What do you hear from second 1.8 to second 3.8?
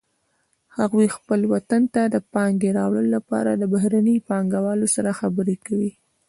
ته د پانګې راوړلو لپاره د